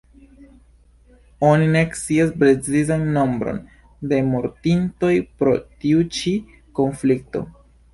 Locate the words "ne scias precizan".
1.75-3.05